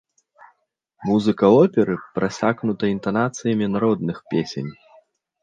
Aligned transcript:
Музыка 1.09 1.49
оперы 1.63 1.95
прасякнута 2.15 2.85
інтанацыямі 2.95 3.65
народных 3.75 4.17
песень. 4.35 4.71